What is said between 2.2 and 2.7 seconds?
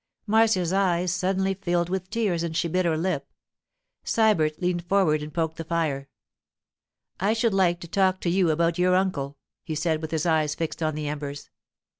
and she